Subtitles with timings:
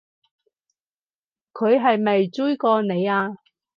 [1.53, 3.37] 佢係咪追過你啊？